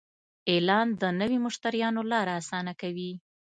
[0.53, 3.11] اعلان د نوي مشتریانو لاره اسانه کوي.